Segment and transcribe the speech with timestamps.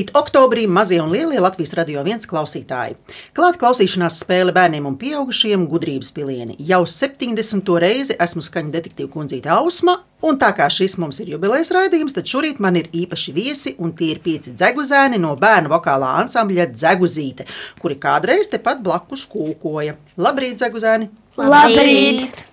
[0.00, 2.94] Labrīt, oktobrī mazie un lielie Latvijas radio viens klausītāji.
[3.36, 6.56] Klāt klausīšanās spēle bērniem un pieaugušiem gudrības pilieni.
[6.58, 7.68] Jau 70.
[7.76, 12.24] reizi esmu skaņu detektīva kundzīte Ausma, un tā kā šis mums ir jubilejas raidījums, tad
[12.24, 17.44] šorīt man ir īpaši viesi, un tie ir pieci dzeguzēni no bērnu vokālā ansambļa Dzeguzīte,
[17.82, 19.98] kuri kādreiz tepat blakus kūkoja.
[20.16, 21.12] Labrīt, dzeguzēni!
[21.36, 22.46] Labrīt!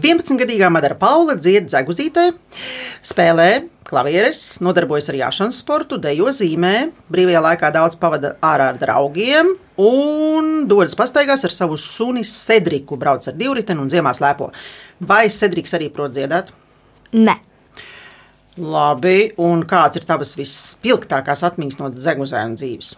[0.00, 2.30] 11-gadīgā Madara Paula dzied dzeguzītē,
[3.04, 3.48] spēlē
[3.90, 10.50] klavieres, nodarbojas ar jāšanas sportu, dejo zīmē, brīvajā laikā daudz pavada ārā ar draugiem un
[10.70, 14.50] dodas pastaigās ar savu suni Cedriku, brauc ar divriteni un ziemā slēpo.
[15.00, 16.54] Vai Cedriks arī prot dziedāt?
[17.16, 17.36] Nē,
[18.60, 22.96] Labi, un kāds ir tavas vispilgtākās atmiņas no dzeguzēna dzīves?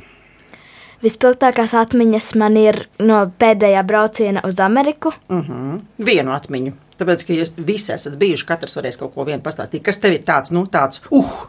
[1.02, 5.12] vispilgtākās atmiņas man ir no pēdējā brauciena uz Ameriku.
[5.28, 5.78] Mhm.
[5.98, 6.72] Vienu atmiņu.
[7.02, 9.82] Tāpēc, ka jūs visi esat bijuši, katrs varēs kaut ko vienu pastāstīt.
[9.82, 11.42] Kas tev ir tāds, nu, tāds, uh,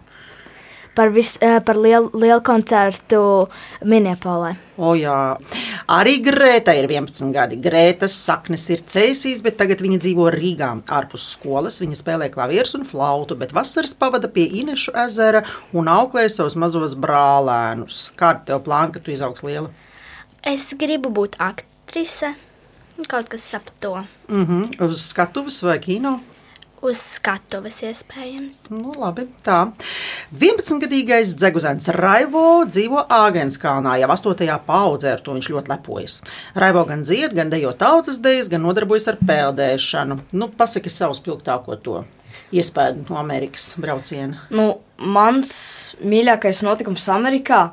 [0.93, 3.49] Par, vis, eh, par lielu, lielu koncertu
[3.81, 4.51] Minneapolē.
[4.77, 5.39] O, jā.
[5.89, 7.57] Arī Grēta ir 11 gadi.
[7.57, 10.69] Grētas saknes ir cēsīs, bet tagad viņa dzīvo Rīgā.
[10.85, 15.41] Ārpus skolas viņa spēlē klavierus un flautu, bet vasaras pavada pie Inešu ezera
[15.73, 18.11] un auklē savus mazos brālēnus.
[18.19, 19.73] Kāda tev plāna, ka tu izaugs liela?
[20.45, 22.35] Es gribu būt aktrise.
[23.07, 24.03] Kaut kas ap to.
[24.29, 24.85] Mm -hmm.
[24.85, 26.19] Uz skatuves vai kino?
[26.81, 28.69] Uz skatuves iespējams.
[28.69, 29.71] Nu, labi, tā.
[30.39, 34.59] 11-gadīgais dzeguzēns Raivo dzīvo Āgenskalnā jau 8.
[34.65, 36.21] paudzē, ar to viņš ļoti lepojas.
[36.55, 40.19] Raivo gan dzied, gan dejo tautas dejas, gan nodarbojas ar peldēšanu.
[40.31, 42.03] Nu, pasaki savu spilgtāko to
[42.51, 44.43] iespēju no Amerikas brauciena.
[44.49, 47.69] Nu, mans mīļākais notikums Amerikā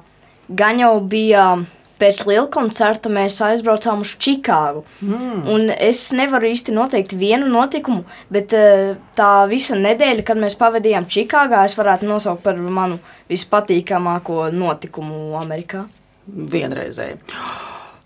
[0.49, 1.65] gan jau bija
[2.01, 3.13] pēc liela koncerta.
[3.13, 4.85] Mēs aizbraucām uz Čikāgu.
[5.05, 5.43] Mm.
[5.53, 11.09] Un es nevaru īsti noteikt vienu notikumu, bet eh, tā visa nedēļa, kad mēs pavadījām
[11.11, 13.01] Čikāgā, es varētu nosaukt par manu
[13.31, 15.85] vispatīkamāko notikumu Amerikā.
[16.31, 17.19] Vienreizēji.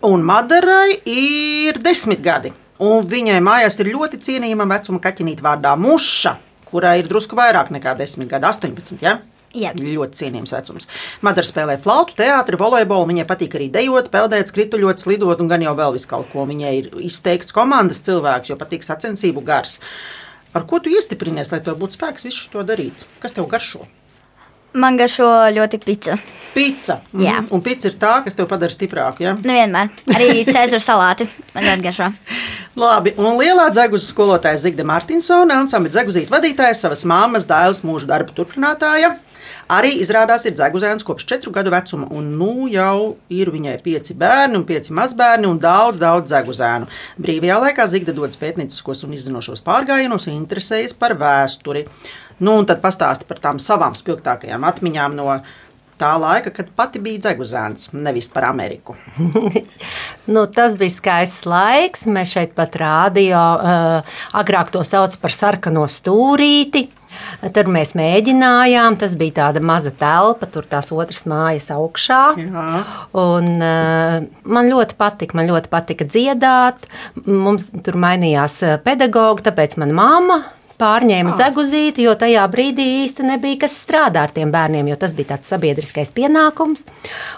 [0.05, 2.51] Un Madarai ir desmit gadi.
[2.83, 6.35] Un viņai mājās ir ļoti cienījama vecuma kaķenīte vārdā Muša,
[6.67, 8.99] kurai ir drusku vairāk nekā desmit gadi, 18.
[9.03, 9.21] Ja?
[9.55, 9.71] Jā.
[9.79, 10.89] Ļoti cienījams vecums.
[11.25, 13.07] Madara spēlē flautu, teātri, volejbolu.
[13.11, 16.43] Viņai patīk arī dejot, peldēt, skrituļot, slidot un gan jau vēl visu kaut ko.
[16.49, 19.79] Viņai ir izteikts komandas cilvēks, jo patīk sacensību gars.
[20.55, 23.07] Ar ko tu iestiprinies, lai tev būtu spēks visu to darīt?
[23.23, 23.87] Kas tev garšo?
[24.75, 26.17] Man garšo ļoti pica.
[26.51, 26.99] Pizza.
[27.15, 27.39] Jā.
[27.39, 27.47] Mhm.
[27.55, 29.23] Un pizza ir tā, kas tev padara stiprāku.
[29.23, 29.35] Ja?
[29.39, 29.91] Nevienmēr.
[30.11, 31.29] Arī Cēzara salāti.
[31.55, 32.11] Man ļoti garšo.
[32.79, 38.35] Labi, un lielā dzegužas skolotāja Zigda Martinsona, ansambļa dzeguzīta vadītāja, savas māmas dēls mūža darba
[38.35, 39.13] turpinātāja.
[39.71, 44.59] Arī izrādās, ir dzeguzēns kopš četru gadu vecuma, un nu jau ir viņai pieci bērni,
[44.59, 46.89] un pieci mazbērni, un daudz, daudz dzeguzēnu.
[47.25, 51.87] Brīvajā laikā Zigda dodas pētnieciskos un izzinošos pārgājienos, un interesējas par vēsturi.
[52.37, 55.31] Nu, un tad pastāsta par tām savām spilgtākajām atmiņām no
[55.97, 58.97] tā laika, kad pati bija dzeguzēns, nevis par Ameriku.
[60.25, 62.07] Nu, tas bija skaists laiks.
[62.09, 66.87] Mēs šeit pat rādio uh, agrāk to sauc par sarkano stūrīti.
[67.45, 72.23] Tad mēs mēģinājām, tas bija tāda maza telpa, tur tās otras mājas augšā.
[72.41, 72.65] Jā.
[73.21, 76.87] Un, uh, man ļoti patika, man ļoti patika dziedāt.
[77.25, 80.39] Mums tur mainījās eh, pedagogi, tāpēc mana mamma
[80.81, 85.35] pārņēma dzeguzīti, jo tajā brīdī īsti nebija kas strādā ar tiem bērniem, jo tas bija
[85.35, 86.85] tāds sabiedriskais pienākums.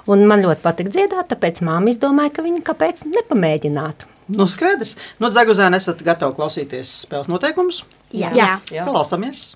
[0.09, 4.09] Un man ļoti patika dziedāt, tāpēc māma izdomāja, ka viņa kāpēc nepamēģinātu.
[4.35, 4.97] Nu, skaidrs.
[5.23, 7.85] No dzeguzēna esat gatavi klausīties spēles noteikumus?
[8.11, 8.33] Jā.
[8.35, 8.83] Jā.
[8.87, 9.53] Klausāmies!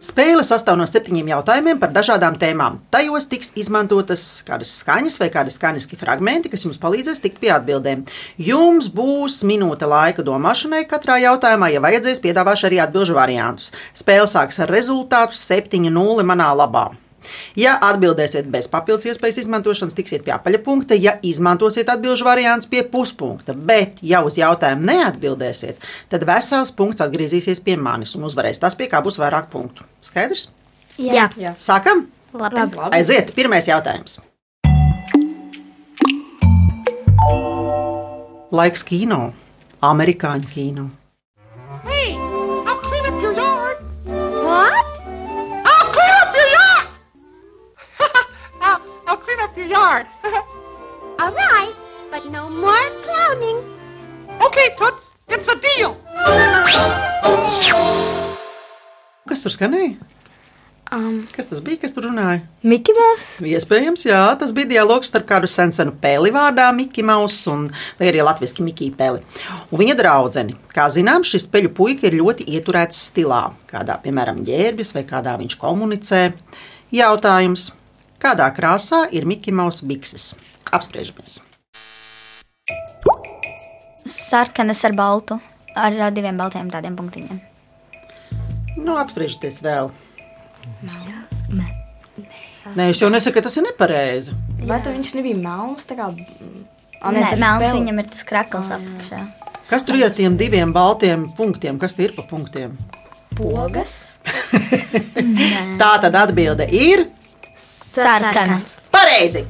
[0.00, 2.78] Spēle sastāv no septiņiem jautājumiem par dažādām tēmām.
[2.88, 8.06] Tajos tiks izmantotas kādas skaņas vai kādi skaņiski fragmenti, kas jums palīdzēs tikt pie atbildēm.
[8.40, 13.74] Jums būs minūte laika domāšanai katrā jautājumā, ja vajadzēs, piedāvāšu arī atbildžu variantus.
[13.92, 16.88] Spēle sāks ar rezultātu 7-0 manā labā.
[17.58, 20.98] Ja atbildēsiet bez papildus iespējas izmantošanas, tiksiet pie apaļa punkta.
[20.98, 25.82] Ja izmantosiet atbildžu variantus, pie puspunkta, bet ja uz jautājumu neatbildēsiet,
[26.12, 29.86] tad vesels punkts atgriezīsies pie manis un uzvarēs tas, pie kā būs vairāk punktu.
[30.04, 30.50] Skaidrs?
[31.00, 31.30] Jā.
[31.40, 31.54] Jā.
[31.60, 32.08] Sākam!
[32.32, 32.62] Labi.
[32.94, 34.20] Aiziet, pirmais jautājums.
[38.54, 39.32] Laiks kino,
[39.82, 40.88] amerikāņu kino.
[49.70, 50.06] Yard.
[51.20, 51.74] All right,
[52.10, 53.58] but no more clowning.
[54.46, 55.96] okay, Toots, it's a deal.
[59.28, 59.94] Kas tur skanēja?
[60.90, 62.40] Um, Kas tas bija, kas tur runāja?
[62.66, 63.26] Miki Maus.
[63.46, 67.68] Iespējams, jā, tas bija dialogs starp kādu sensenu peli vārdā Miki Maus un
[68.02, 69.22] arī latviski Mikija peli.
[69.70, 70.56] Un viņa draudzeni.
[70.74, 75.54] Kā zinām, šis peļu puika ir ļoti ieturēts stilā, kādā, piemēram, ģērbjas vai kādā viņš
[75.62, 76.24] komunicē.
[76.90, 77.68] Jautājums,
[78.20, 80.34] kādā krāsā ir Miki Maus bikses?
[80.70, 81.40] Apspriežamies.
[84.06, 85.40] Sarkanas ar baltu.
[85.78, 87.40] Ar diviem baltiem tādiem punktiņiem.
[88.80, 89.90] Nu, apspriežaties vēl.
[92.76, 94.34] Nē, es jau nesaku, ka tas ir nepareizi.
[94.68, 95.86] Vai tur viņš nebija melns?
[95.88, 96.64] Tā kā, mm,
[97.00, 97.76] a, Nē, tas ir melns peli.
[97.80, 99.20] viņam ir tas krakls apakšā.
[99.70, 101.78] Kas tur ir ar tiem diviem baltiem punktiem?
[101.78, 102.76] Kas tie ir pa punktiem?
[103.40, 104.18] pogas.
[105.80, 107.06] Tā tad atbilde ir
[107.90, 108.78] Sarkanas.
[108.90, 109.44] pareizi.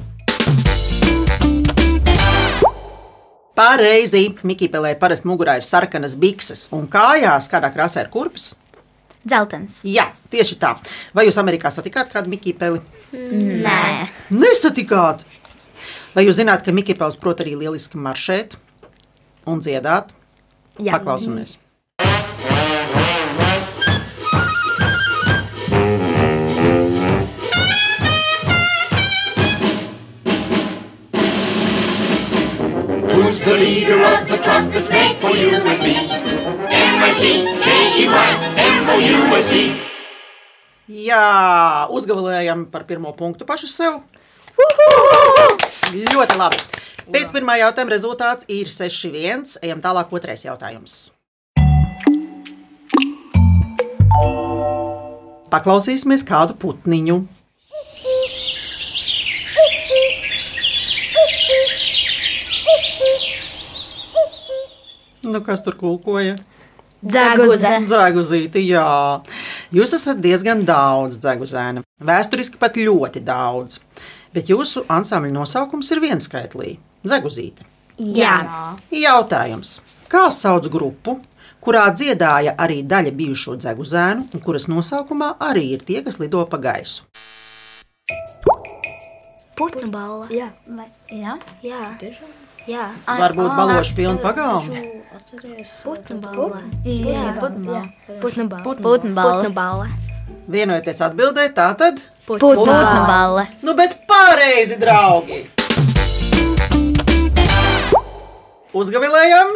[3.55, 4.23] Pareizi.
[4.41, 8.55] Mikipelē parasti mugurā ir sarkanas bikses, un kājās kādā krāsā ir kurpes.
[9.21, 9.83] Dzeltens.
[9.85, 10.73] Jā, tieši tā.
[11.13, 12.81] Vai jūs Amerikā satikāt kādu mikipeli?
[13.13, 14.09] Nē.
[14.33, 15.21] Nesatikāt!
[16.15, 18.57] Vai jūs zināt, ka mikipels prot arī lieliski maršēt
[19.45, 20.15] un dziedāt?
[20.81, 20.97] Jā.
[20.97, 21.59] Paklausamies!
[33.51, 35.95] The leader of the club that's made for you and me?
[36.71, 38.29] M-I-C-K-E-Y,
[38.63, 39.63] M-O-U-S-E.
[40.87, 43.99] Jā, uzgavilējam par pirmo punktu pašu sev.
[45.91, 46.61] Ļoti labi.
[47.11, 49.57] Pēc pirmā jautājuma rezultāts ir 6-1.
[49.65, 51.11] Ejam tālāk, otrais jautājums.
[55.51, 57.19] Paklausīsimies kādu putniņu.
[65.31, 66.35] Nu, kas tur kulkoja?
[67.01, 67.71] Dzeguze.
[67.87, 69.21] Dzeguzīti, jā.
[69.73, 71.81] Jūs esat diezgan daudz dzeguzēna.
[72.05, 73.79] Vēsturiski pat ļoti daudz.
[74.35, 76.77] Bet jūsu ansambļa nosaukums ir vienskaitlī-
[77.11, 77.65] Zeguzīte.
[77.97, 78.35] Jā.
[78.91, 79.81] Jautājums.
[80.11, 81.19] Kā sauc grupu,
[81.61, 86.57] kurā dziedāja arī daļa bijušo dzeguzēnu, un kuras nosaukumā arī ir tie, kas lido pa
[86.57, 87.03] gaisu?
[89.61, 90.25] putnu balva.
[90.33, 91.37] Jā, Vai, jā?
[91.61, 91.81] Jā,
[92.67, 92.89] jā.
[93.07, 94.75] Varbūt balošu pilnu pagalmu.
[98.81, 99.87] Putnu balva.
[100.51, 102.01] Vienojieties atbildēt, tā tad.
[102.27, 103.47] Putnu balva.
[103.61, 105.43] Nu, bet pareizi, draugi!
[108.71, 109.49] Uzgavilējam!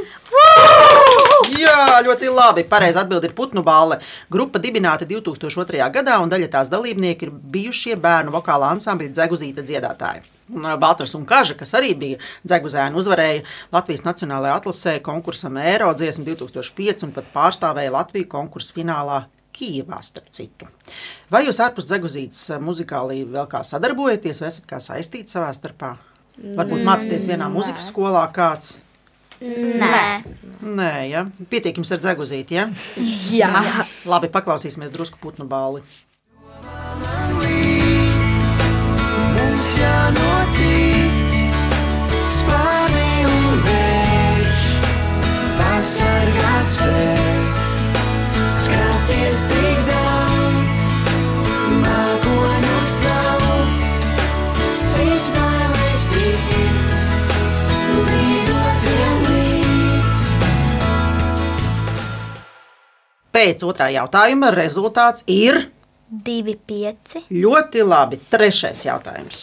[1.56, 2.66] Jā, ļoti labi.
[2.68, 4.02] Pareizi atbild ir putnu balva.
[4.32, 5.80] Grupa dibināta 2002.
[5.94, 10.26] gadā, un daļa tās dalībnieki ir bijušie bērnu vokāla ansambļa Dzeguzīta dziedātāji.
[10.52, 16.28] Un Baltars un Kaža, kas arī bija dzeguzēni, uzvarēja Latvijas Nacionālajā atlasē konkursam Eiro dziesmu
[16.28, 19.24] 2005 un pat pārstāvēja Latviju konkursu finālā
[19.56, 20.68] Kijavā, starp citu.
[21.32, 25.96] Vai jūs ārpus dzeguzītes muzikālī vēl kā sadarbojaties, vai esat kā saistīti savā starpā?
[26.36, 28.82] Varbūt mācāties vienā muzikas skolā kāds?
[29.42, 30.02] Nē.
[30.66, 31.26] Nē, ja?
[31.50, 32.58] pietiek jums ar dzeguzīti.
[32.58, 32.70] Ja?
[33.36, 33.52] Jā.
[34.08, 35.84] Labi, paklausīsimies drusku putnu balli.
[39.36, 40.95] Mums jānotic,
[63.36, 65.58] Pēc otrā jautājuma rezultāts ir
[66.08, 67.26] Divi pieci.
[67.32, 68.20] ļoti labi.
[68.32, 69.42] Trešais jautājums.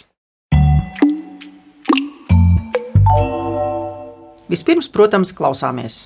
[4.53, 6.01] Vispirms, protams, klausāmies.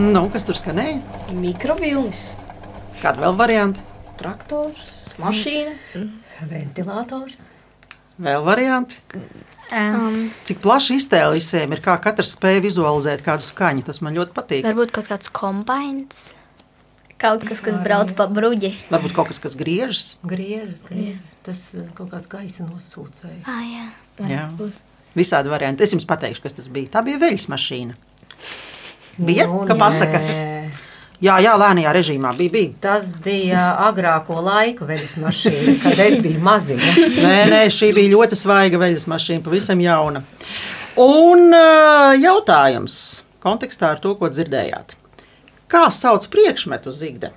[0.00, 1.00] Nu, kas tur skanēja?
[1.36, 2.30] Mikrovilnis,
[3.02, 3.84] Kāda vēl varianta?
[4.20, 4.88] traktors,
[5.22, 6.08] mašīna.
[6.50, 7.38] Ventilators.
[8.20, 8.98] Vēl varianti.
[9.70, 13.84] Um, Cik plaša iztēle visiem ir, kā katrs spēja vizualizēt kādu skaņu.
[13.86, 14.66] Tas man ļoti patīk.
[14.66, 16.34] varbūt kaut kāds kompains.
[17.20, 18.72] Kaut kas, kas brauc pa bruģi.
[18.90, 20.14] Varbūt kaut kas, kas griežas.
[20.24, 21.34] Griežas, griežas.
[21.44, 23.42] Tas eh, kaut kāds gaisa nosūcēja.
[23.44, 23.84] Ah, jā.
[24.30, 24.46] Jā.
[25.16, 25.84] Visādi varianti.
[25.84, 26.88] Es jums pateikšu, kas tas bija.
[26.96, 27.96] Tā bija veļas mašīna.
[29.20, 29.44] Bija?
[29.50, 30.16] Nu, Kā pasaka?
[30.16, 30.38] nē.
[31.20, 32.50] Jā, jā, lēnajā režīmā bija.
[32.54, 32.70] bija.
[32.80, 36.92] Tas bija agrāko laiku veļas mašīna, kad es biju maziņa.
[37.12, 40.22] Nē, nē, šī bija ļoti svaiga veļas mašīna, pavisam jauna.
[41.00, 41.52] Un
[42.22, 42.96] jautājums
[43.44, 44.96] kontekstā ar to, ko dzirdējāt.
[45.70, 47.34] Kā sauc priekšmetu zigde?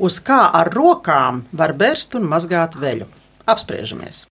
[0.00, 3.06] Uz kā ar rokām var bērst un mazgāt veļu?
[3.48, 4.24] Apspriežamies.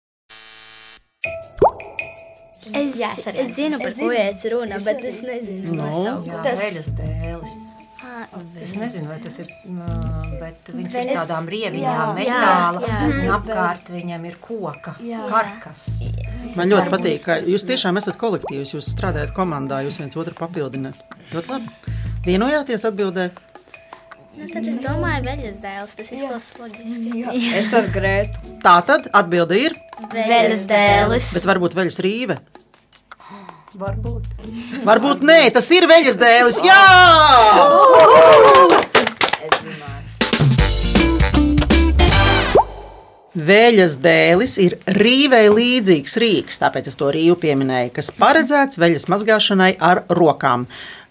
[2.75, 6.33] Es, Jā, es zinu, par ko iet runa, bet es nezinu, Nu, nosaukumu.
[6.33, 7.74] Jā, veļas dēlis.
[8.63, 9.49] Es nezinu, vai tas ir,
[10.41, 14.95] bet viņš ir Veļas- tādām rieviņām, jā, metāla, jā, un apkārt viņam ir koka,
[15.31, 15.85] karkas.
[16.57, 20.95] Man ļoti patīk, ka jūs tiešām esat kolektīvs, jūs strādājat komandā, jūs viens otru papildināt.
[21.33, 21.69] Ļoti labi.
[22.25, 23.43] Vienojāties atbildēt.
[24.35, 27.53] Nu, tad es domāju, veļas dēls, tas izklausās loģiski.
[27.55, 28.41] Es ar Grētu.
[28.65, 29.77] Tā tad atbilde ir,
[30.11, 31.29] Veļas dēlis.
[31.37, 32.39] bet varbūt veļas rīve.
[33.75, 34.27] Varbūt.
[34.87, 36.61] Varbūt nē, tas ir veļas dēlis.
[36.63, 36.83] Jā!
[43.35, 49.73] Veļas dēlis ir rīvei līdzīgs rīks, tāpēc es to rīvu pieminēju, kas paredzēts veļas mazgāšanai
[49.83, 50.69] ar rokām.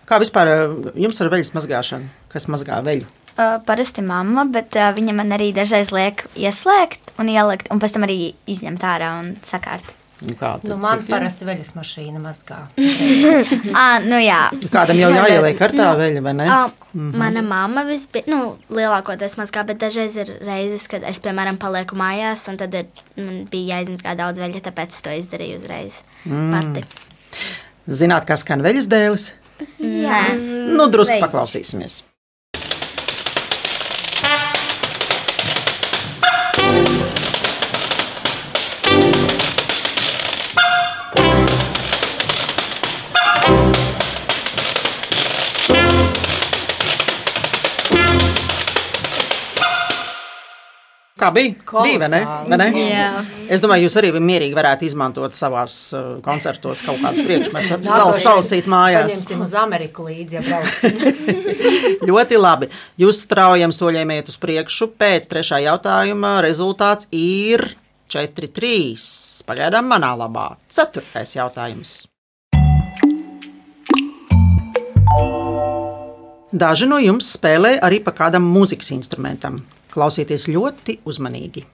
[0.08, 2.08] Kā vispār eh, jums ar veļas mazgāšanu?
[2.32, 3.10] Kas mazgā veļu?
[3.34, 7.98] Uh, parasti mamma, bet uh, viņa man arī dažreiz liek ieslēgt un ielikt, un pēc
[7.98, 9.92] tam arī izņemt ārā un sakārt.
[10.24, 11.12] Nu, kā tad Nu, man citiem?
[11.18, 12.60] parasti veļas mašīna mazgā.
[13.76, 14.40] Ah, nu jā,
[14.72, 16.46] Kādam jau jāieliek ar tā veļa, vai ne?
[16.48, 21.98] Ah, Mana mamma visbiežāk, nu, lielākoties mazgā, bet dažreiz ir reizes, kad es, piemēram, palieku
[22.00, 22.88] mājās, un tad ir,
[23.18, 26.86] man bija jāizmazgā daudz veļa, tāpēc es to izdarīju uzreiz pati.
[27.90, 29.28] Zināt, kas skan veļas dēlis?
[29.82, 30.22] Nē,
[30.78, 32.02] Nu, drusku paklausīsimies.
[51.24, 51.54] Kā bija?
[51.86, 52.20] Bija, vai ne?
[52.60, 52.68] Ne?
[52.84, 53.08] Jā.
[53.48, 58.68] Es domāju, jūs arī mierīgi varētu izmantot savās uh, koncertos kaut kādus priekšmetus, sal, salasīt
[58.72, 59.08] mājās.
[59.08, 60.98] Paņemsim uz Ameriku līdzi, ja brauksim.
[62.10, 62.68] Ļoti labi.
[63.00, 64.90] Jūs straujam soļiem iet uz priekšu.
[65.00, 67.70] Pēc trešā jautājuma rezultāts ir
[68.12, 68.98] 4-3.
[69.48, 70.50] Pagaidām manā labā.
[70.72, 72.02] Ceturtais jautājums.
[76.54, 79.64] Daži no jums spēlē arī pa kādam mūzikas instrumentam.
[79.94, 81.68] Klausieties ļoti uzmanīgi.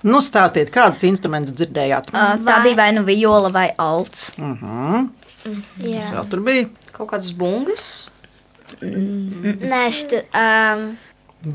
[0.00, 2.08] Nu, stāstiet, kādus instrumentus dzirdējāt?
[2.14, 4.30] uh, tā bija vai nu viola vai alts.
[4.38, 5.10] Mhm.
[5.84, 5.98] jā.
[6.00, 6.70] Tas vēl tur bija.
[6.96, 8.09] Kaut kādas bungas.
[8.80, 10.90] Nē, šita, um,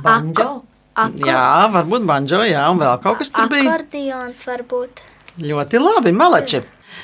[0.02, 0.64] Banjo.
[0.96, 3.68] akor Jā, varbūt banjo, jā, un vēl kaut kas tur bija.
[3.74, 5.04] akordions varbūt.
[5.44, 6.62] Ļoti labi, maleči.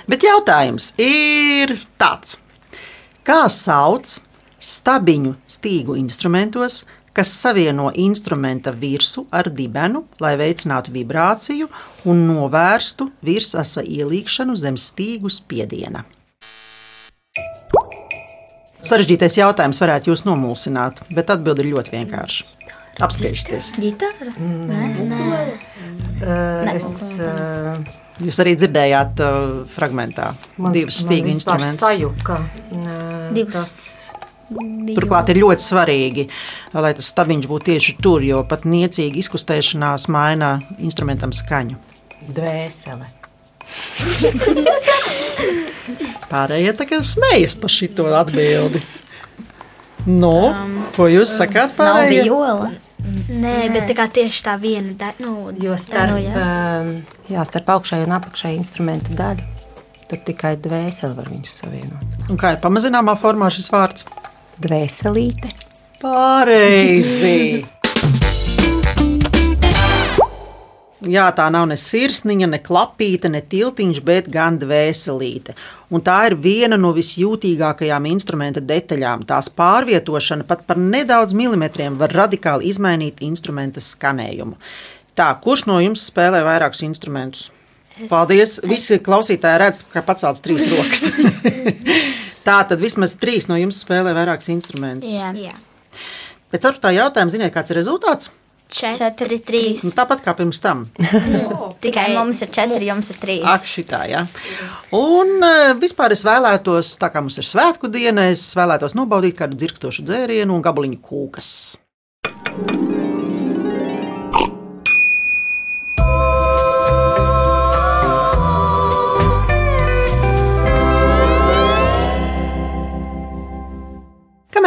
[0.08, 2.38] Bet jautājums ir tāds.
[3.28, 4.08] Kā sauc
[4.62, 11.68] stabiņu stīgu instrumentos, kas savieno instrumenta virsmu ar dibenu, lai veicinātu vibrāciju
[12.08, 16.06] un novērstu virsasa ielīgšanu zem stīgu spiediena?
[18.82, 22.48] Sarežģītais jautājums varētu jūs nomulsināt, bet atbildi ir ļoti vienkārša.
[23.02, 23.72] Apspriežties.
[23.82, 24.34] Ģitāra?
[26.22, 27.78] Uh, es, uh,
[28.22, 29.30] Jūs arī dzirdējāt uh,
[29.72, 30.32] fragmentā
[30.76, 31.80] divas stīgu instrumentus.
[31.82, 32.42] Sajuka.
[33.34, 33.54] Divus.
[33.56, 34.12] Tas,
[34.52, 36.24] Turklāt ir ļoti svarīgi,
[36.76, 41.80] lai tas stabiņš būtu tieši tur, jo pat niecīga izkustēšanās maina instrumentam skaņu.
[42.28, 43.08] dvēsele.
[46.32, 48.82] Pārējie tā kā smējas par šito atbildi.
[50.08, 50.34] Nu,
[50.96, 52.24] ko jūs sakāt Nav pārējie?
[52.26, 52.72] viola.
[53.32, 55.26] Nē, bet tā kā tieši tā viena daļa.
[55.26, 56.34] Nu, Jo starp, nu jā.
[56.38, 56.92] um,
[57.30, 59.48] jā, starp augšējo un apakšējo instrumenta daļu
[60.12, 62.16] tur tikai dvēsele var viņus savienot.
[62.30, 64.04] Un kā ir pamazināmā formā šis vārds?
[64.62, 65.54] Dvēselīte.
[66.02, 67.64] Pareizi!
[71.10, 75.56] Jā, tā nav ne sirsniņa, ne klapīte, ne tiltiņš, bet gan dvēselīte.
[75.90, 79.24] Un tā ir viena no visjūtīgākajām instrumenta detaļām.
[79.30, 84.60] Tās pārvietošana pat par nedaudz milimetriem var radikāli izmainīt instrumenta skanējumu.
[85.18, 87.50] Tā, kurš no jums spēlē vairākus instrumentus?
[88.12, 88.60] Paldies!
[88.70, 91.10] Visi klausītāji redz, ka pacelts trīs rokas.
[92.48, 95.10] Tā tad vismaz trīs no jums spēlē vairākus instrumentus.
[95.18, 95.34] Jā.
[95.34, 95.58] jā.
[96.54, 98.32] Pēc ceturtā jautājuma, ziniet, kāds ir rezultāts?
[98.72, 99.84] Četri, trīs.
[99.84, 100.86] Nu, tāpat kā pirms tam.
[101.84, 103.44] Tikai mums ir četri, jums ir trīs.
[103.48, 104.24] Ak, šitā, jā.
[104.96, 109.60] Un eh, vispār es vēlētos, tā kā mums ir svētku diena, es vēlētos nobaudīt kādu
[109.60, 111.52] dzirkstošu dzērienu un gabaliņu kūkas.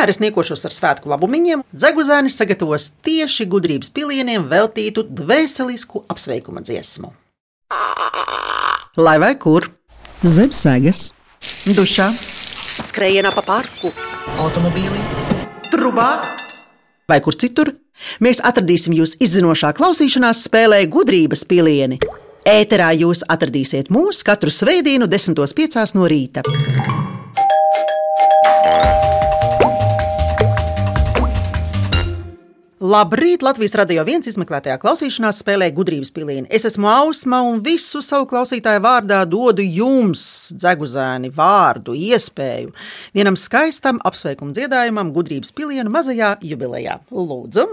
[0.04, 7.08] Kamēr es niekošos ar svētku labumiņiem, Dzeguzēnis sagatavos tieši gudrības pilieniem veltītu dvēselisku apsveikuma dziesmu.
[9.00, 9.70] Lai vai kur?
[10.20, 11.06] Zem sēgas,
[11.72, 12.10] Dušā,
[12.84, 13.94] skrējienā pa parku,
[14.44, 15.00] automobīlī,
[15.72, 16.10] trubā
[17.08, 17.72] vai kur citur.
[18.20, 21.96] Mēs atradīsim jūs izzinošā klausīšanās spēlē gudrības pilieni.
[22.44, 25.96] Ēterā jūs atradīsiet mūs katru svētdienu, 10.5.
[25.96, 26.44] no rīta.
[32.84, 33.40] Labrīt!
[33.40, 36.50] Latvijas radio viens izmeklētajā klausīšanās spēlē gudrības pilieni.
[36.52, 42.74] Es esmu Ausma un visu savu klausītāju vārdā dodu jums, dzeguzēni, vārdu, iespēju
[43.16, 46.98] vienam skaistam apsveikumu dziedājumam gudrības pilienu mazajā jubilejā.
[47.08, 47.64] Lūdzu!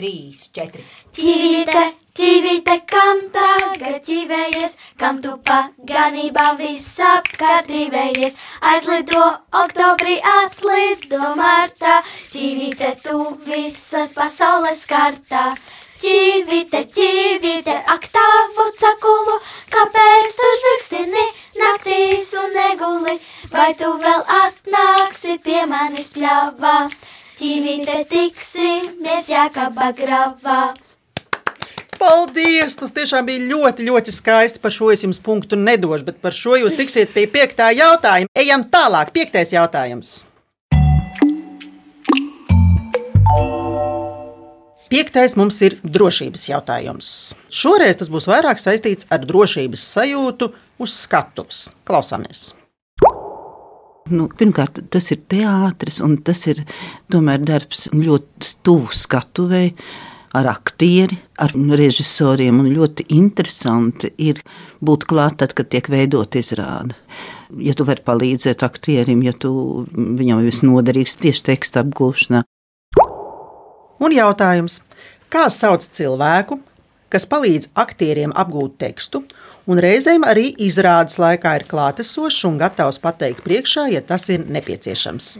[0.00, 0.80] Trīs, četri.
[1.12, 1.80] Ķivīte,
[2.16, 8.38] ķivīte, kam tagad ķivējies, kam tu paganībā visapkārt rīvējies,
[8.70, 9.26] aizlido
[9.60, 11.98] oktobrī, atlido martā,
[12.32, 15.44] ķivīte, tu visas pasaules kartā.
[16.00, 19.36] Ķivīte, ķivīte, ak tavu cakulu,
[19.76, 21.28] kāpēc tu žvirkstini
[21.60, 23.20] naktīs un neguli,
[23.52, 26.78] vai tu vēl atnāksi pie manis pļāvā?
[27.40, 30.74] Ķivīte, tiksimies jākaba gravā.
[31.96, 32.74] Paldies!
[32.76, 34.60] Tas tiešām bija ļoti, ļoti skaisti.
[34.60, 38.28] Par šo es jums punktu nedošu, bet par šo jūs tiksiet pie piektā jautājuma.
[38.36, 39.14] Ejam tālāk.
[39.16, 40.26] Piektais jautājums.
[44.92, 47.10] Piektais mums ir drošības jautājums.
[47.48, 51.70] Šoreiz tas būs vairāk saistīts ar drošības sajūtu uz skatuves.
[51.88, 52.50] Klausāmies!
[54.10, 56.64] Nu, pirmkārt, tas ir teātris, un tas ir
[57.12, 59.68] tomēr darbs ļoti tuvu skatuvei,
[60.34, 62.62] ar aktieri, ar režisoriem.
[62.70, 64.40] Ļoti interesanti ir
[64.82, 66.96] būt klāt, tad, kad tiek veidot izrāde.
[67.58, 69.52] Ja tu vari palīdzēt aktierim, ja tu
[69.94, 72.44] viņam ir noderīgs tieši teksta apgūšanā.
[74.00, 74.80] Un jautājums,
[75.32, 76.60] kā sauc cilvēku,
[77.10, 79.24] kas palīdz aktieriem apgūt tekstu,
[79.66, 85.32] un reizēm arī izrādes laikā ir klātesošs un gatavs pateikt priekšā, ja tas ir nepieciešams.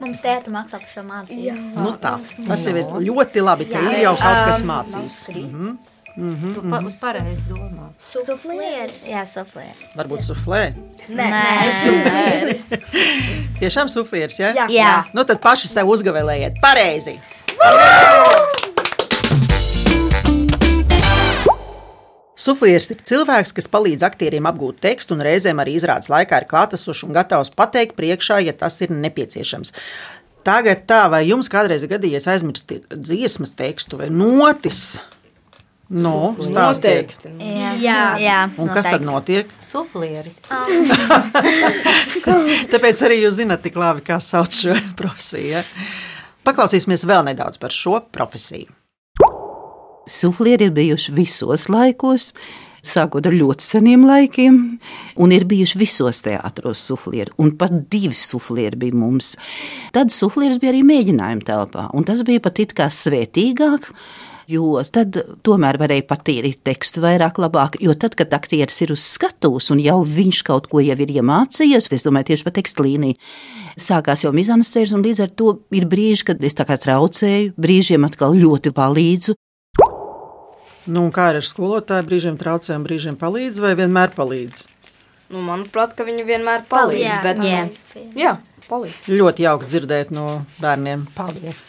[0.00, 1.56] Mums tēta maksā par šo mācību.
[1.76, 2.16] Nu tā,
[2.48, 5.24] tas jau ir ļoti labi, ka ir jau kaut kas mācīts.
[5.36, 5.72] Mhm.
[6.16, 6.86] Mhm, Tu pa, mhm.
[6.88, 7.84] uz pareizi domā.
[7.94, 9.04] Suflieris.
[9.06, 9.92] Jā, suflieris.
[9.94, 10.62] Varbūt suflē.
[11.06, 11.28] Nē,
[11.84, 12.66] suflieris.
[13.60, 14.50] Tiešām suflieris, ja?
[14.56, 14.66] Jā.
[14.74, 14.94] Jā.
[15.14, 16.58] Nu tad paši sev uzgavēlējiet.
[16.64, 17.20] Pareizi!
[22.40, 27.04] Suflieris ir cilvēks, kas palīdz aktieriem apgūt tekstu un reizēm arī izrādes laikā ir klātesošs
[27.04, 29.74] un gatavs pateikt priekšā, ja tas ir nepieciešams.
[30.46, 35.02] Tagad tā, vai jums kādreiz ir gadījies aizmirst dziesmas tekstu vai notis?
[35.90, 37.16] No, stāstiet.
[37.42, 39.50] Jā, jā, jā Un kas tad notiek?
[39.60, 40.38] Suflieris.
[42.72, 45.58] Tāpēc arī jūs zināt tik labi, kā sauc šo profesiju.
[45.58, 45.64] Ja?
[46.46, 48.70] Paklausīsimies vēl nedaudz par šo profesiju.
[50.10, 52.32] Suflieri ir bijuši visos laikos,
[52.82, 54.56] sākot ar ļoti seniem laikiem,
[55.20, 57.30] un ir bijuši visos teātros suflieri.
[57.38, 59.36] Un pat divi suflieri bija mums.
[59.94, 63.92] Tad suflieris bija arī mēģinājuma telpā, un tas bija pat it kā svētīgāk.
[64.50, 65.14] Jo tad
[65.46, 67.76] tomēr varēja patīrīt tekstu vairāk, labāk.
[67.78, 71.86] Jo tad, kad aktieris ir uz skatuves un jau viņš kaut ko jau ir iemācījies,
[71.86, 73.18] es domāju, tieši par tekstu līniju,
[73.78, 78.08] sākās jau mizanscērs, un līdz ar to ir brīži, kad es tā kā traucēju, brīžiem
[78.10, 79.36] atkal ļoti palīdzu.
[80.88, 82.06] Nu, kā ir ar skolotāju?
[82.08, 84.62] Brīžiem traucē, un brīžiem palīdz, vai vienmēr palīdz?
[85.30, 87.04] Nu, manuprāt, ka viņi vienmēr palīdz.
[87.04, 87.66] Jā, bet, jā.
[88.18, 88.32] jā,
[88.70, 89.04] palīdz.
[89.12, 91.04] Ļoti jauki dzirdēt no bērniem.
[91.18, 91.68] Paldies!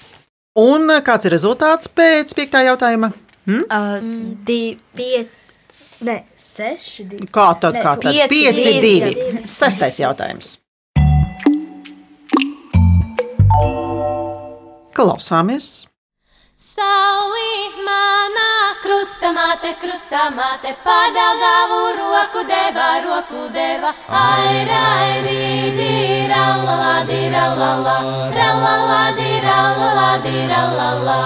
[0.61, 3.11] Un eh, kāds ir rezultāts pēc piektā jautājuma?
[3.49, 3.61] Hm?
[3.67, 7.29] Uh, divi, pieci, ne, seši, divi.
[7.33, 7.77] Kā tad?
[7.77, 8.09] Ne, Kā tad?
[8.11, 8.81] pieci, Pieci, divi.
[8.81, 9.13] divi.
[9.15, 9.45] Divi.
[9.49, 10.55] Sestais jautājums.
[14.95, 15.90] Klausāmies!
[16.61, 18.49] Saulīt manā
[18.83, 23.89] krustamāte, krustamāte, padalgāvu roku deva, roku deva.
[24.05, 27.95] Ai, rai, rīdi, rallala, di, rallala,
[28.35, 31.17] rallala, di, rallala, di, rallala.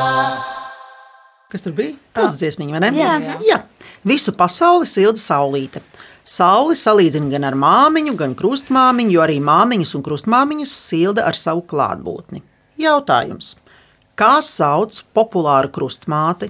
[1.52, 1.98] Kas tur bija?
[2.15, 2.93] Tāds dziesmiņš, vai ne?
[2.95, 3.19] Jā.
[3.43, 3.60] Jā.
[4.08, 5.84] Visu pasauli silda saulīte.
[6.24, 11.67] Sauli salīdzina gan ar māmiņu, gan krustmāmiņu, jo arī māmiņas un krustmāmiņas silda ar savu
[11.67, 12.39] klātbūtni.
[12.80, 13.58] Jautājums.
[14.15, 16.47] Kā sauc populāru krustmāti,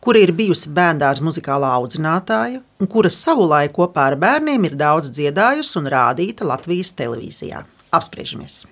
[0.00, 5.76] kura ir bijusi bērndārs muzikālā audzinātāja un kura savulaik kopā ar bērniem ir daudz dziedājusi
[5.82, 7.60] un rādīta Latvijas televīzijā?
[7.92, 8.62] Apspriežamies!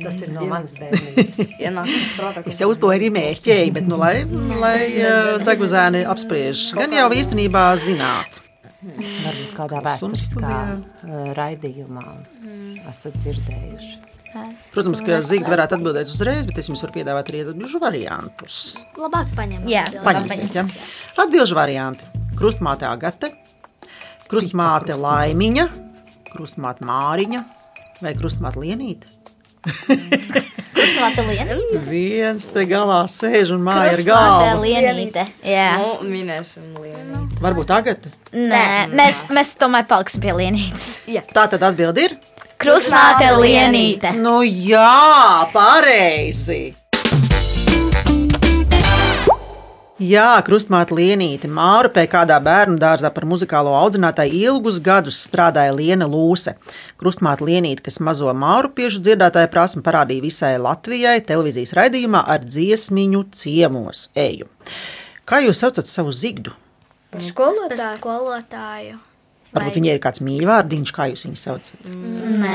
[0.00, 1.42] Tas ir no manas bērnības.
[2.48, 4.22] Es jau uz to arī mērķēju, bet, nu, lai,
[4.62, 8.40] lai uh, dzeguzēni apspriež, gan jau īstenībā zināt.
[8.80, 12.06] Varbūt kādā vēsturiskā uh, raidījumā
[12.88, 14.09] esat dzirdējuši.
[14.70, 18.58] Protams, ka Zigta varētu atbildēt uzreiz, bet es jums varu piedāvāt arī atbildžu variantus.
[18.98, 19.66] Labāk paņemt.
[19.70, 20.66] Jā, Paņemsiet, ja?
[21.18, 22.06] Atbilžu varianti.
[22.38, 23.32] Krustmāte Agate,
[24.30, 25.66] krustmāte Laimiņa,
[26.30, 27.42] krustmāte Māriņa
[28.00, 29.10] vai krustmāte Lienīte.
[30.80, 31.80] Krustmāte Lienīte.
[31.84, 34.62] Viens te galā sēž un māja ar Krustmāte galvu.
[34.64, 35.26] Lienīte.
[35.44, 35.66] Jā.
[35.82, 37.26] Nu, minēsim lienu.
[37.42, 38.12] Varbūt Agate.
[38.32, 38.64] Nē,
[38.94, 41.00] mēs, mēs tomēr paliksim pie Lienītes.
[41.34, 42.16] Tā tad atbild ir.
[42.60, 44.10] Krustmāte Lienīte.
[44.20, 46.74] Nu jā, pareizi.
[50.00, 56.58] Jā, krustmāte Lienīte Mārupē kādā bērnu dārzā par muzikālo audzinātāju ilgus gadus strādāja Liena Lūse.
[57.00, 64.10] Krustmāte Lienīte, kas mazo mārupiešu dziedātāju prasmu parādīja visai Latvijai televīzijas raidījumā ar dziesmiņu ciemos
[64.12, 64.52] eju.
[65.24, 66.52] Kā jūs saucat savu zigdu?
[67.08, 67.94] Par Skolotāju.
[67.96, 69.06] skolotāju.
[69.54, 71.88] Varbūt viņai ir kāds mīļvārdiņš, kā jūs viņu saucat.
[71.90, 72.50] Nē.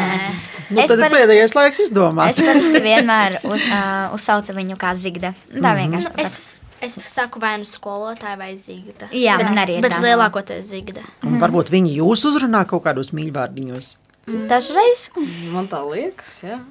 [0.71, 2.29] Nu, Es tad ir parasti- pēdējais laiks izdomāt.
[2.29, 5.33] Es parasti vienmēr uz, uh, uzsaucu viņu kā zigda.
[5.51, 5.75] Tā Mhm.
[5.81, 6.13] vienkārši.
[6.15, 9.09] Nu, es, es saku vai nu skolotāja vai zigda.
[9.11, 9.99] Jā, bet, man arī Bet tā.
[9.99, 11.03] lielākoties zigda.
[11.23, 13.95] Un varbūt viņi jūs uzrunā kaut kādos mīļvārdiņos.
[14.47, 15.09] Dažreiz.
[15.51, 16.61] Man tā liekas, jā.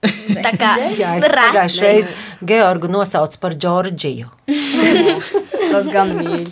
[0.00, 0.76] Tā kā
[1.20, 2.12] pagājušajā reizē
[2.46, 4.30] Georgu nosaucu par Džordžiju.
[5.72, 6.46] Tas gan mīļi.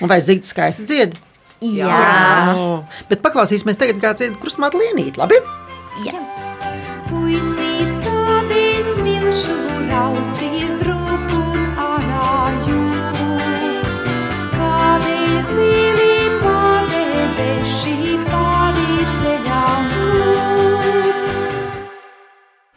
[0.00, 1.14] Un vai zigta skaisti dzied?
[1.62, 2.54] Jā.
[2.58, 5.20] O, bet paklausīsimies tagad, kā dzied krustmāte Lienīte.
[5.20, 5.38] Labi?
[7.08, 9.54] Puisīt, kādi smilšu
[9.90, 12.80] rausīs drupun arāju,
[14.56, 15.20] kādi
[15.52, 19.88] zili padebeši pāri ceļām.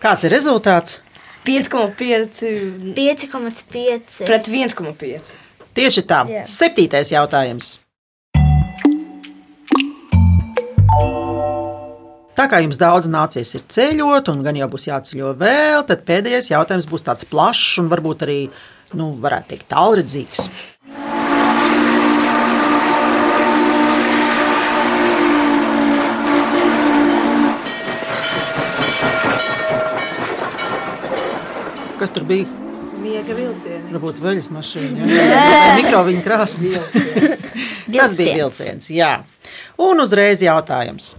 [0.05, 1.01] Kāds ir rezultāts?
[1.47, 4.23] 5,5 5,5.
[4.27, 5.35] pret 1,5.
[5.77, 6.23] Tieši tā.
[6.27, 6.43] Jā.
[6.51, 7.77] Septītais jautājums.
[12.37, 16.51] Tā kā jums daudz nācies ir ceļot, un gan jau būs jāceļo vēl, tad pēdējais
[16.51, 18.35] jautājums būs tāds plašs un varbūt arī,
[18.93, 20.45] nu, varētu teikt, tālredzīgs.
[31.97, 32.45] Kas tur bija?
[33.01, 33.89] Miega vilcieni.
[33.95, 35.09] Varbūt veļas mašīna.
[35.09, 35.27] jā.
[35.33, 36.77] Vai Mikroviņu krāsnes.
[37.97, 38.93] Tas bija vilciens.
[38.93, 39.13] Jā.
[39.81, 41.15] Un uzreiz jautājums.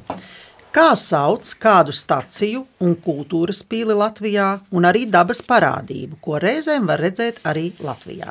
[0.78, 7.02] Kā sauc kādu staciju un kultūras pīli Latvijā, un arī dabas parādību, ko reizēm var
[7.02, 8.30] redzēt arī Latvijā?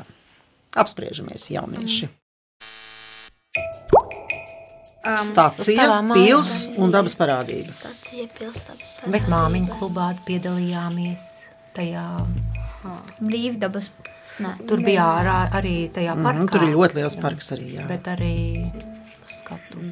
[0.80, 2.08] Apspriežamies, jaunieši.
[5.08, 7.76] Um, tavām pils un dabas parādība.
[7.76, 9.12] Stacija pilsēta.
[9.12, 11.28] Mēs māmiņu klubā piedalījāmies
[11.76, 12.06] tajā.
[13.20, 13.92] Brīvdabas.
[14.40, 14.54] Nē.
[14.70, 16.52] Tur bija ārā arī tajā Mhm, parkā.
[16.56, 17.74] tur ir ļoti liels parks arī.
[17.76, 17.88] Jā.
[17.92, 18.72] Bet arī
[19.26, 19.84] skatu.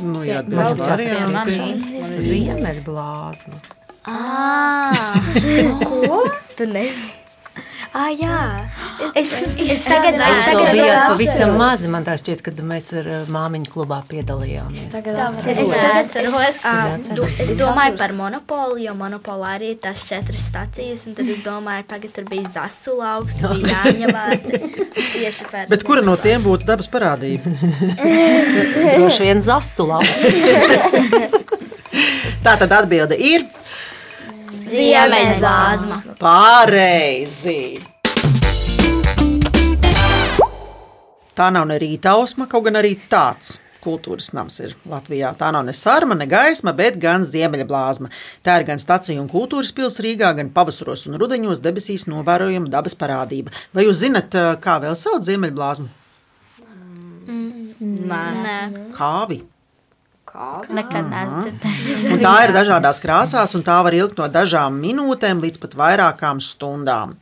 [0.00, 0.40] Nu, jā.
[0.48, 3.60] Man ir ziemeļblāzma.
[4.08, 5.16] Ah,
[5.84, 6.22] ko?
[6.56, 7.16] Tu nezini.
[7.92, 8.36] Ah, jā.
[9.16, 11.10] Es, es tagad Jūs es vēl tagad bijāt atceros.
[11.10, 11.88] pavisam mazi.
[11.92, 14.86] Man tā šķiet, kad mēs ar uh, māmiņu klubā piedalījāmies.
[15.50, 15.62] Es,
[16.20, 16.74] es, ā,
[17.16, 21.06] du, es domāju par monopolu, jo monopolā arī ir tās četras stacijas.
[21.08, 24.24] un Tad es domāju, ka tur bija zasu lauks, tur bija jāņemā.
[25.14, 27.54] Tieši par Bet kura no tiem būtu dabas parādība?
[28.96, 30.40] Droši vien zasu lauks.
[32.44, 33.48] Tā tad atbilde ir
[34.70, 36.16] Ziemeļblāzma.
[36.20, 37.99] Pareizi!
[41.40, 43.62] Tā nav ne rītausma, kaut gan arī tāds.
[43.80, 45.30] Kultūras nams ir Latvijā.
[45.40, 48.10] Tā nav ne sarma, ne gaisma, bet gan ziemeļblāzma.
[48.44, 52.92] Tā ir gan stacija un kultūras pilsēta Rīgā, gan pavasaros un rudenos debesīs novērojama dabas
[53.00, 53.54] parādība.
[53.72, 55.88] Vai jūs zinat, kā vēl sauc ziemeļblāzmu?
[57.80, 58.20] Nē.
[58.44, 58.58] Nē.
[59.00, 59.40] Kāvi.
[60.70, 62.02] Nekad neesmu dzirdējis.
[62.22, 67.16] Tā ir dažādās krāsās, un tā var ilgt no dažām minūtēm līdz pat vairākām stundām.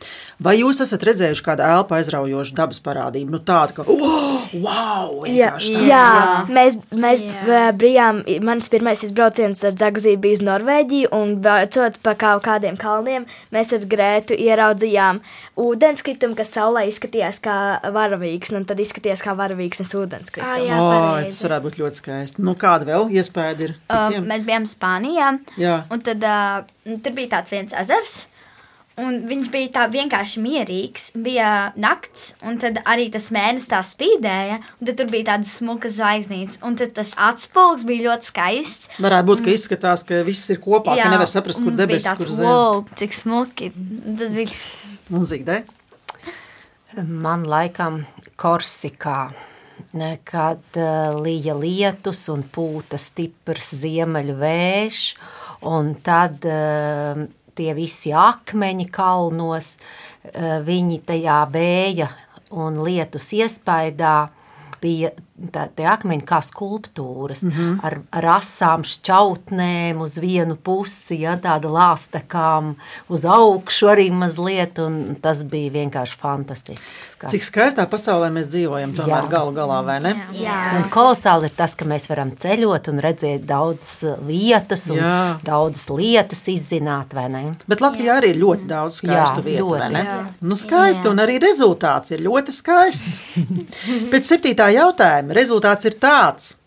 [0.45, 3.33] Vai jūs esat redzējuši kādu elpu aizraujošu dabas parādību?
[3.33, 5.83] Nu, tādu, ka, oh, wow, Jā, tā.
[5.89, 6.05] jā.
[6.53, 7.67] mēs, mēs jā.
[7.79, 8.23] bijām.
[8.47, 13.75] Mans pirmais izbrauciens ar Zaguziju bija uz Norvēģiju, un braucot pa kaut kādiem kalniem, mēs
[13.77, 15.21] ar Grētu ieraudzījām
[15.59, 17.57] ūdenskritumu, kas saulē izskatījās kā
[17.95, 20.49] varavīgs, un tad izskatījās kā varavīgs ūdenskritums.
[20.49, 21.35] Ah, jā, O, pareizi.
[21.35, 22.43] tas varētu būt ļoti skaisti.
[22.45, 23.77] Nu, kāda vēl iespēja ir?
[23.89, 24.27] Uh, Citiem?
[24.31, 25.31] mēs bijām Spānijā.
[25.61, 25.77] Jā.
[25.93, 28.19] Un tad uh, tur bija tāds viens ezers.
[28.99, 31.05] Un viņš bija tā vienkārši mierīgs.
[31.23, 34.59] Bija nakts, un tad arī tas mēnesis tā spīdēja.
[34.81, 36.59] Un tad tur bija tādas smukas zvaigznītes.
[36.67, 38.91] Un tad tas atspūgs bija ļoti skaists.
[38.99, 42.35] Varētu būt, ka izskatās, ka viss ir kopā, ka nevar saprast, kur mums bija debesis,
[42.41, 42.49] zeme.
[42.49, 43.71] wow, cik smuki.
[44.19, 44.59] Tas bija.
[45.15, 45.63] Un zīdē?
[46.99, 48.03] Man laikam
[48.41, 49.21] Korsikā.
[50.27, 55.03] Kad uh, līja lietus un pūta stiprs ziemeļu vējš,
[55.71, 57.23] un tad uh,
[57.59, 62.11] tie visi akmeņi kalnos, uh, viņi tajā vēja
[62.55, 64.29] un lietus iespaidā.
[64.79, 65.11] Bija
[65.53, 67.79] tā, tie akmeņi kā skulptūras mm -hmm.
[67.87, 72.75] ar, ar asām šķautnēm uz vienu pusi, ja, tāda lāstekām
[73.09, 77.13] uz augšu arī mazliet, un tas bija vienkārši fantastisks.
[77.13, 77.33] Skats.
[77.33, 79.31] Cik skaistā pasaulē mēs dzīvojam, tomēr Jā.
[79.31, 80.15] galu galā, vai ne?
[80.33, 80.59] Jā.
[80.77, 85.39] Un kolosāli ir tas, ka mēs varam ceļot un redzēt daudzas vietas un Jā.
[85.45, 87.45] daudzas lietas izzināt, vai ne?
[87.69, 89.93] Bet Latvijā arī ir ļoti daudz skaistu Jā, vietu, vai ļoti.
[89.93, 90.05] ne?
[90.05, 90.19] Jā.
[90.41, 93.21] Nu, skaisti, un arī rezultāts ir ļoti skaists.
[94.13, 96.59] Pēc septītā jautājuma rezultāts ir tāds,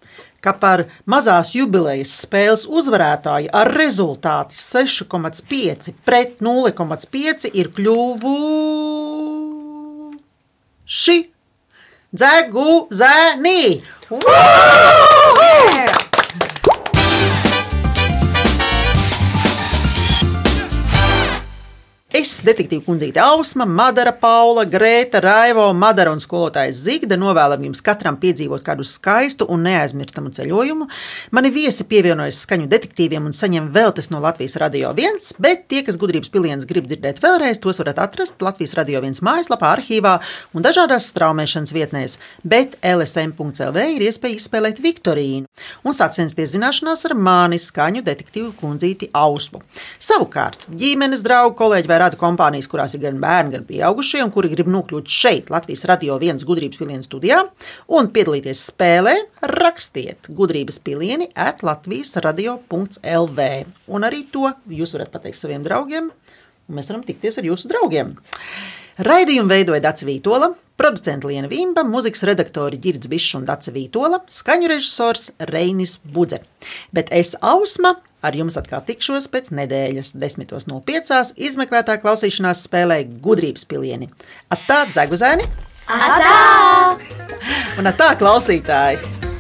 [0.42, 7.98] ka par mazās jubilejas spēles uzvarētāju ar rezultātu 6,5 pret 0,5 ir kļuvuši
[12.12, 13.84] dzegu zēni.
[22.22, 28.20] Es, detektīva kundzīte Ausma, Madara, Paula, Grēta, Raivo, Madara un skolotājs Zigda novēlam jums katram
[28.22, 30.86] piedzīvot kādu skaistu un neaizmirstamu ceļojumu.
[31.34, 35.98] Mani viesi pievienojas skaņu detektīviem un saņem veltes no Latvijas Radio 1, bet tie, kas
[36.02, 40.14] gudrības pilienas grib dzirdēt vēlreiz, tos varat atrast Latvijas Radio 1 mājaslapā, arhīvā
[40.54, 45.50] un dažādās straumēšanas vietnēs, bet LSM.CLV ir iespēja izspēlēt Viktorīnu
[45.88, 49.64] un sacensties zināšanās ar mani skaņu detektīvu kundzīti Ausmu.
[49.98, 54.52] Savukārt, ģimenes draugu kolēģi vai rada kompānijas, kurās ir gan bērni, gan pieaugušie, un kuri
[54.52, 57.46] grib nokļūt šeit, Latvijas radio viens gudrības pilienas studijā,
[57.88, 59.16] un piedalīties spēlē,
[59.48, 63.48] rakstiet gudrības pilieni at Latvijas radio.lv.
[63.88, 68.14] Un arī to jūs varat pateikt saviem draugiem, un mēs varam tikties ar jūsu draugiem.
[69.02, 74.70] Raidījumu veidoja Dācis Vītola, producents Liena Vimba, mūzikas redaktori Girds Bišs un Dācis Vītola, skaņu
[74.74, 76.44] režisors Reinis Budze.
[76.94, 81.34] Bet es Ausma ar jums atkal tikšos pēc nedēļas 10.05.
[81.50, 84.12] izmeklētā klausīšanās spēlē gudrības pilieni.
[84.54, 85.50] Atā, dzeguzēni!
[85.92, 86.38] Atā!
[87.82, 89.31] Un atā, klausītāji!